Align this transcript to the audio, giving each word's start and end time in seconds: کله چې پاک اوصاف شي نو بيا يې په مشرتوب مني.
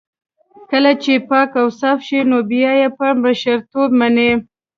کله 0.71 0.91
چې 1.03 1.13
پاک 1.29 1.51
اوصاف 1.63 1.97
شي 2.07 2.19
نو 2.29 2.37
بيا 2.51 2.71
يې 2.79 2.87
په 2.97 3.07
مشرتوب 3.23 3.89
مني. 3.99 4.31